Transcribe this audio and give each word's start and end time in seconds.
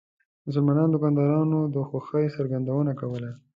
مسلمانو 0.45 0.91
دکاندارانو 0.95 1.59
د 1.73 1.75
خوښۍ 1.89 2.25
څرګندونه 2.35 2.91
کوله. 3.01 3.31